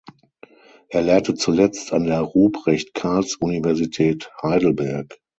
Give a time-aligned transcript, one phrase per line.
[0.89, 5.19] Er lehrte zuletzt an der Ruprecht-Karls-Universität Heidelberg.